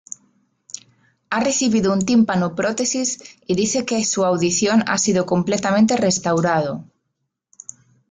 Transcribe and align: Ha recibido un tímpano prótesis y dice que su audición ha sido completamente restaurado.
Ha 1.29 1.41
recibido 1.43 1.93
un 1.93 2.03
tímpano 2.03 2.55
prótesis 2.55 3.21
y 3.45 3.53
dice 3.53 3.85
que 3.85 4.03
su 4.03 4.25
audición 4.25 4.83
ha 4.87 4.97
sido 4.97 5.27
completamente 5.27 5.95
restaurado. 5.95 6.85